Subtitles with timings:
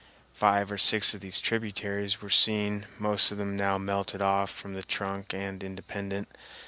[0.33, 4.73] Five or six of these tributaries were seen, most of them now melted off from
[4.73, 6.27] the trunk and independent.